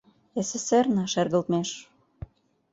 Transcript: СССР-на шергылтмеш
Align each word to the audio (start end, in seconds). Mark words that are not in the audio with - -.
СССР-на 0.47 1.03
шергылтмеш 1.11 1.69